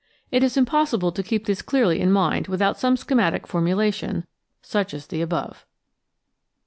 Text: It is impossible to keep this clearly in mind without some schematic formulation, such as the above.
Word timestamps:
It 0.31 0.41
is 0.41 0.57
impossible 0.57 1.11
to 1.11 1.21
keep 1.21 1.45
this 1.45 1.61
clearly 1.61 2.01
in 2.01 2.11
mind 2.11 2.47
without 2.47 2.79
some 2.79 2.97
schematic 2.97 3.45
formulation, 3.45 4.25
such 4.63 4.95
as 4.95 5.05
the 5.05 5.21
above. 5.21 5.63